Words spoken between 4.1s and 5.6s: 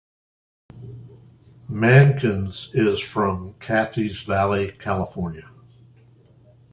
Valley, California.